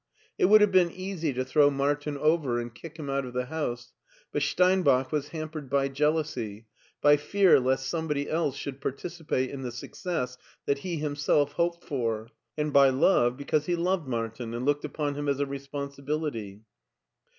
[0.39, 3.45] It would have been easy to throw Martin over, and kick him out of the
[3.45, 3.93] house,
[4.31, 6.65] but Steinbach was hampered by jealousy,
[7.01, 12.29] by fear lest somebody else should participate in the success that he himself hoped for;
[12.57, 16.61] and by love, because he loved Martin and looked upon him as a responsibility.